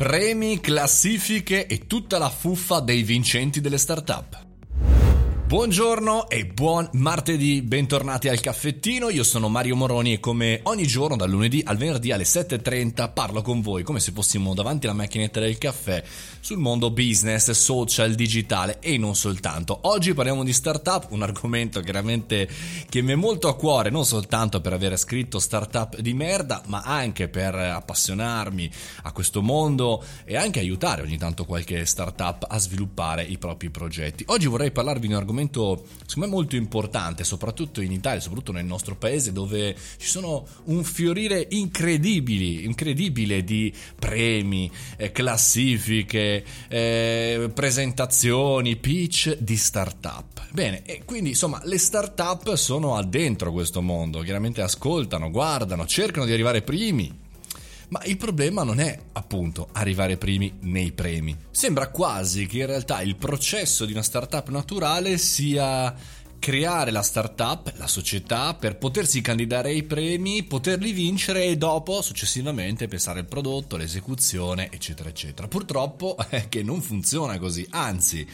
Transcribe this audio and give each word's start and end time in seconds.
Premi, 0.00 0.60
classifiche 0.60 1.66
e 1.66 1.86
tutta 1.86 2.16
la 2.16 2.30
fuffa 2.30 2.80
dei 2.80 3.02
vincenti 3.02 3.60
delle 3.60 3.76
startup. 3.76 4.49
Buongiorno 5.50 6.28
e 6.28 6.46
buon 6.46 6.88
martedì, 6.92 7.60
bentornati 7.60 8.28
al 8.28 8.38
caffettino, 8.38 9.10
io 9.10 9.24
sono 9.24 9.48
Mario 9.48 9.74
Moroni 9.74 10.12
e 10.12 10.20
come 10.20 10.60
ogni 10.62 10.86
giorno 10.86 11.16
dal 11.16 11.28
lunedì 11.28 11.60
al 11.66 11.76
venerdì 11.76 12.12
alle 12.12 12.22
7.30 12.22 13.12
parlo 13.12 13.42
con 13.42 13.60
voi 13.60 13.82
come 13.82 13.98
se 13.98 14.12
fossimo 14.12 14.54
davanti 14.54 14.86
alla 14.86 14.94
macchinetta 14.94 15.40
del 15.40 15.58
caffè 15.58 16.04
sul 16.38 16.58
mondo 16.58 16.92
business, 16.92 17.50
social, 17.50 18.14
digitale 18.14 18.78
e 18.78 18.96
non 18.96 19.16
soltanto. 19.16 19.76
Oggi 19.82 20.14
parliamo 20.14 20.44
di 20.44 20.52
startup, 20.52 21.10
un 21.10 21.22
argomento 21.22 21.80
chiaramente 21.80 22.48
che 22.88 23.02
mi 23.02 23.10
è 23.10 23.16
molto 23.16 23.48
a 23.48 23.56
cuore, 23.56 23.90
non 23.90 24.04
soltanto 24.04 24.60
per 24.60 24.72
aver 24.72 24.96
scritto 24.96 25.40
startup 25.40 25.98
di 25.98 26.14
merda, 26.14 26.62
ma 26.66 26.82
anche 26.82 27.28
per 27.28 27.56
appassionarmi 27.56 28.70
a 29.02 29.10
questo 29.10 29.42
mondo 29.42 30.00
e 30.24 30.36
anche 30.36 30.60
aiutare 30.60 31.02
ogni 31.02 31.18
tanto 31.18 31.44
qualche 31.44 31.84
startup 31.86 32.46
a 32.48 32.56
sviluppare 32.56 33.24
i 33.24 33.36
propri 33.36 33.68
progetti. 33.70 34.22
Oggi 34.28 34.46
vorrei 34.46 34.70
parlarvi 34.70 35.08
di 35.08 35.12
un 35.12 35.18
argomento 35.18 35.38
secondo 35.48 35.84
me 36.16 36.26
molto 36.26 36.56
importante, 36.56 37.24
soprattutto 37.24 37.80
in 37.80 37.92
Italia, 37.92 38.20
soprattutto 38.20 38.52
nel 38.52 38.64
nostro 38.64 38.96
paese 38.96 39.32
dove 39.32 39.74
ci 39.98 40.08
sono 40.08 40.46
un 40.64 40.84
fiorire 40.84 41.46
incredibile 41.50 43.44
di 43.44 43.72
premi, 43.98 44.70
eh, 44.96 45.12
classifiche, 45.12 46.44
eh, 46.68 47.50
presentazioni, 47.54 48.76
pitch 48.76 49.36
di 49.38 49.56
startup. 49.56 50.48
Bene, 50.52 50.82
e 50.84 51.02
quindi 51.04 51.30
insomma 51.30 51.60
le 51.64 51.78
startup 51.78 52.54
sono 52.54 52.96
addentro 52.96 53.52
questo 53.52 53.80
mondo, 53.80 54.20
chiaramente 54.20 54.62
ascoltano, 54.62 55.30
guardano, 55.30 55.86
cercano 55.86 56.26
di 56.26 56.32
arrivare 56.32 56.62
primi, 56.62 57.28
ma 57.90 58.02
il 58.04 58.16
problema 58.16 58.62
non 58.62 58.80
è 58.80 58.98
appunto 59.12 59.68
arrivare 59.72 60.16
primi 60.16 60.58
nei 60.62 60.92
premi. 60.92 61.36
Sembra 61.50 61.88
quasi 61.88 62.46
che 62.46 62.58
in 62.58 62.66
realtà 62.66 63.02
il 63.02 63.16
processo 63.16 63.84
di 63.84 63.92
una 63.92 64.02
startup 64.02 64.48
naturale 64.48 65.18
sia 65.18 65.94
creare 66.40 66.90
la 66.90 67.02
startup, 67.02 67.74
la 67.76 67.86
società, 67.86 68.54
per 68.54 68.78
potersi 68.78 69.20
candidare 69.20 69.68
ai 69.68 69.82
premi, 69.82 70.42
poterli 70.42 70.92
vincere 70.92 71.44
e 71.44 71.56
dopo 71.56 72.00
successivamente 72.00 72.88
pensare 72.88 73.20
al 73.20 73.26
prodotto, 73.26 73.76
all'esecuzione, 73.76 74.70
eccetera, 74.72 75.10
eccetera. 75.10 75.46
Purtroppo 75.46 76.16
è 76.30 76.48
che 76.48 76.62
non 76.62 76.80
funziona 76.80 77.38
così, 77.38 77.66
anzi, 77.70 78.26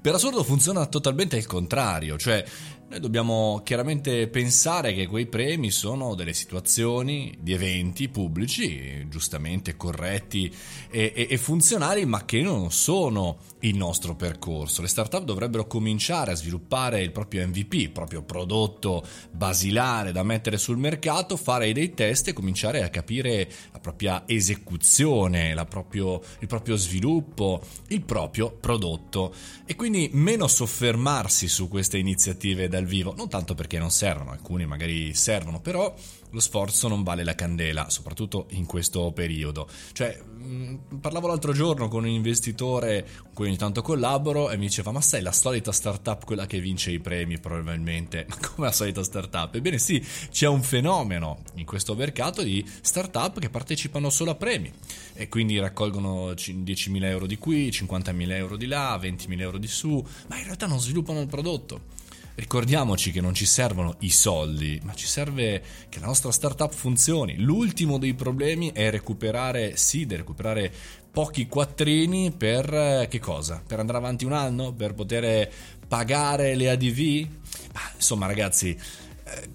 per 0.00 0.14
assurdo 0.14 0.42
funziona 0.42 0.84
totalmente 0.86 1.36
il 1.36 1.46
contrario, 1.46 2.18
cioè 2.18 2.44
noi 2.92 3.00
dobbiamo 3.00 3.62
chiaramente 3.64 4.28
pensare 4.28 4.92
che 4.92 5.06
quei 5.06 5.24
premi 5.24 5.70
sono 5.70 6.14
delle 6.14 6.34
situazioni 6.34 7.34
di 7.40 7.54
eventi 7.54 8.10
pubblici, 8.10 9.08
giustamente 9.08 9.78
corretti 9.78 10.54
e, 10.90 11.10
e, 11.14 11.26
e, 11.30 11.38
funzionali, 11.38 12.04
ma 12.04 12.26
che 12.26 12.42
non 12.42 12.70
sono 12.70 13.38
il 13.60 13.76
nostro 13.76 14.14
percorso. 14.14 14.82
Le 14.82 14.88
startup 14.88 15.24
dovrebbero 15.24 15.66
cominciare 15.66 16.32
a 16.32 16.34
sviluppare 16.34 17.00
il 17.00 17.12
proprio 17.12 17.46
MVP, 17.46 17.72
il 17.72 17.92
proprio 17.92 18.24
prodotto 18.24 19.02
basilare 19.30 20.12
da 20.12 20.22
mettere 20.22 20.58
sul 20.58 20.76
mercato, 20.76 21.38
fare 21.38 21.72
dei 21.72 21.94
test 21.94 22.28
e 22.28 22.32
cominciare 22.34 22.82
a 22.82 22.90
capire 22.90 23.50
la 23.72 23.78
propria 23.78 24.24
esecuzione, 24.26 25.54
la 25.54 25.64
proprio, 25.64 26.20
il 26.40 26.46
proprio 26.46 26.76
sviluppo, 26.76 27.62
il 27.88 28.02
proprio 28.02 28.50
prodotto. 28.50 29.32
E 29.64 29.76
quindi 29.76 30.10
meno 30.12 30.46
soffermarsi 30.46 31.48
su 31.48 31.68
queste 31.68 31.96
iniziative 31.96 32.68
dal 32.68 32.80
dal 32.82 32.86
vivo, 32.86 33.14
non 33.16 33.28
tanto 33.28 33.54
perché 33.54 33.78
non 33.78 33.90
servono, 33.90 34.32
alcuni 34.32 34.66
magari 34.66 35.14
servono, 35.14 35.60
però 35.60 35.94
lo 36.30 36.40
sforzo 36.40 36.88
non 36.88 37.02
vale 37.02 37.24
la 37.24 37.34
candela, 37.34 37.88
soprattutto 37.90 38.46
in 38.50 38.66
questo 38.66 39.12
periodo. 39.12 39.68
Cioè, 39.92 40.18
mh, 40.18 40.98
parlavo 41.00 41.28
l'altro 41.28 41.52
giorno 41.52 41.88
con 41.88 42.04
un 42.04 42.10
investitore 42.10 43.06
con 43.22 43.32
cui 43.34 43.46
ogni 43.48 43.56
tanto 43.56 43.82
collaboro 43.82 44.50
e 44.50 44.56
mi 44.56 44.66
diceva 44.66 44.90
"Ma 44.92 45.00
sai, 45.00 45.22
la 45.22 45.32
solita 45.32 45.72
startup 45.72 46.24
quella 46.24 46.46
che 46.46 46.58
vince 46.60 46.90
i 46.90 47.00
premi 47.00 47.38
probabilmente". 47.38 48.26
Ma 48.28 48.36
come 48.48 48.66
la 48.66 48.72
solita 48.72 49.02
startup? 49.02 49.54
Ebbene 49.54 49.78
sì, 49.78 50.04
c'è 50.30 50.48
un 50.48 50.62
fenomeno 50.62 51.42
in 51.54 51.64
questo 51.64 51.94
mercato 51.94 52.42
di 52.42 52.64
startup 52.80 53.38
che 53.38 53.50
partecipano 53.50 54.10
solo 54.10 54.30
a 54.30 54.34
premi 54.34 54.72
e 55.14 55.28
quindi 55.28 55.58
raccolgono 55.58 56.30
10.000 56.30 57.04
euro 57.04 57.26
di 57.26 57.36
qui, 57.36 57.68
50.000 57.68 58.30
euro 58.32 58.56
di 58.56 58.66
là, 58.66 58.96
20.000 58.96 59.40
euro 59.40 59.58
di 59.58 59.68
su, 59.68 60.04
ma 60.28 60.38
in 60.38 60.44
realtà 60.44 60.66
non 60.66 60.80
sviluppano 60.80 61.20
il 61.20 61.26
prodotto. 61.26 62.00
Ricordiamoci 62.34 63.12
che 63.12 63.20
non 63.20 63.34
ci 63.34 63.44
servono 63.44 63.96
i 64.00 64.10
soldi, 64.10 64.80
ma 64.84 64.94
ci 64.94 65.06
serve 65.06 65.62
che 65.90 66.00
la 66.00 66.06
nostra 66.06 66.32
startup 66.32 66.72
funzioni. 66.72 67.36
L'ultimo 67.36 67.98
dei 67.98 68.14
problemi 68.14 68.72
è 68.72 68.90
recuperare 68.90 69.76
seed, 69.76 70.14
recuperare 70.14 70.72
pochi 71.10 71.46
quattrini 71.46 72.32
per 72.32 72.72
eh, 72.72 73.06
che 73.10 73.20
cosa? 73.20 73.62
Per 73.66 73.78
andare 73.78 73.98
avanti 73.98 74.24
un 74.24 74.32
anno? 74.32 74.72
Per 74.72 74.94
poter 74.94 75.52
pagare 75.86 76.54
le 76.54 76.70
ADV? 76.70 77.28
Ma, 77.74 77.80
insomma, 77.96 78.26
ragazzi, 78.26 78.78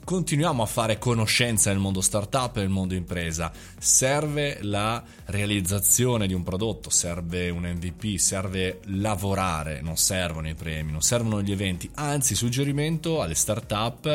continuiamo 0.03 0.63
a 0.63 0.65
fare 0.65 0.97
conoscenza 0.97 1.69
nel 1.69 1.79
mondo 1.79 2.01
startup 2.01 2.55
e 2.57 2.61
nel 2.61 2.69
mondo 2.69 2.93
impresa. 2.93 3.51
Serve 3.77 4.59
la 4.61 5.03
realizzazione 5.25 6.27
di 6.27 6.33
un 6.33 6.43
prodotto, 6.43 6.89
serve 6.89 7.49
un 7.49 7.63
MVP, 7.63 8.17
serve 8.17 8.79
lavorare, 8.85 9.81
non 9.81 9.97
servono 9.97 10.47
i 10.47 10.55
premi, 10.55 10.91
non 10.91 11.01
servono 11.01 11.41
gli 11.41 11.51
eventi. 11.51 11.89
Anzi, 11.95 12.35
suggerimento 12.35 13.21
alle 13.21 13.35
startup, 13.35 14.05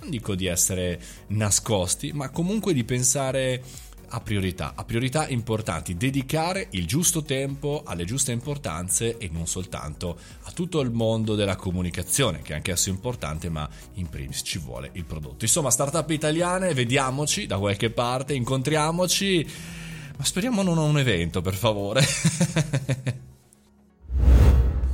non 0.00 0.10
dico 0.10 0.34
di 0.34 0.46
essere 0.46 1.00
nascosti, 1.28 2.12
ma 2.12 2.30
comunque 2.30 2.72
di 2.72 2.84
pensare 2.84 3.62
a 4.10 4.20
priorità, 4.20 4.72
a 4.74 4.84
priorità 4.84 5.28
importanti, 5.28 5.96
dedicare 5.96 6.68
il 6.70 6.86
giusto 6.86 7.22
tempo 7.22 7.82
alle 7.84 8.04
giuste 8.04 8.32
importanze 8.32 9.16
e 9.18 9.28
non 9.32 9.46
soltanto 9.46 10.18
a 10.42 10.50
tutto 10.52 10.80
il 10.80 10.90
mondo 10.90 11.34
della 11.34 11.56
comunicazione, 11.56 12.42
che 12.42 12.52
è 12.52 12.56
anch'esso 12.56 12.90
importante, 12.90 13.48
ma 13.48 13.68
in 13.94 14.08
primis 14.08 14.42
ci 14.44 14.58
vuole 14.58 14.90
il 14.94 15.04
prodotto. 15.04 15.44
Insomma, 15.44 15.70
startup 15.70 16.08
italiane, 16.10 16.74
vediamoci 16.74 17.46
da 17.46 17.58
qualche 17.58 17.90
parte, 17.90 18.34
incontriamoci, 18.34 19.46
ma 20.16 20.24
speriamo 20.24 20.62
non 20.62 20.78
a 20.78 20.82
un 20.82 20.98
evento, 20.98 21.40
per 21.40 21.54
favore. 21.54 22.02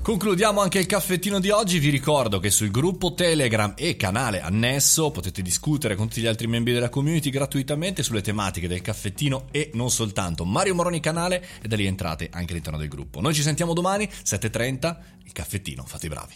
Concludiamo 0.06 0.60
anche 0.60 0.78
il 0.78 0.86
caffettino 0.86 1.40
di 1.40 1.50
oggi, 1.50 1.80
vi 1.80 1.90
ricordo 1.90 2.38
che 2.38 2.48
sul 2.48 2.70
gruppo 2.70 3.14
Telegram 3.14 3.74
e 3.76 3.96
canale 3.96 4.40
annesso 4.40 5.10
potete 5.10 5.42
discutere 5.42 5.96
con 5.96 6.06
tutti 6.06 6.20
gli 6.20 6.26
altri 6.26 6.46
membri 6.46 6.72
della 6.72 6.90
community 6.90 7.28
gratuitamente 7.28 8.04
sulle 8.04 8.20
tematiche 8.20 8.68
del 8.68 8.82
caffettino 8.82 9.48
e 9.50 9.72
non 9.74 9.90
soltanto. 9.90 10.44
Mario 10.44 10.76
Moroni 10.76 11.00
canale 11.00 11.44
e 11.60 11.66
da 11.66 11.74
lì 11.74 11.86
entrate 11.86 12.28
anche 12.30 12.52
all'interno 12.52 12.78
del 12.78 12.86
gruppo. 12.86 13.20
Noi 13.20 13.34
ci 13.34 13.42
sentiamo 13.42 13.72
domani 13.72 14.04
7.30, 14.04 14.96
il 15.24 15.32
caffettino, 15.32 15.82
fate 15.84 16.06
i 16.06 16.08
bravi. 16.08 16.34